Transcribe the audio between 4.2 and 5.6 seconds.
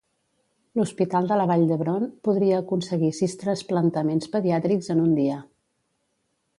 pediàtrics en un dia.